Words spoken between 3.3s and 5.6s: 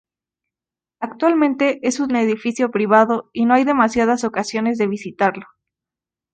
y no hay demasiadas ocasiones de visitarlo.